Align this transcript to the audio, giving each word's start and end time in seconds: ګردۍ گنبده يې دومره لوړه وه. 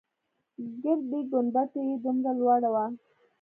ګردۍ 0.81 1.21
گنبده 1.31 1.79
يې 1.87 1.95
دومره 2.03 2.31
لوړه 2.39 2.69
وه. 2.73 2.85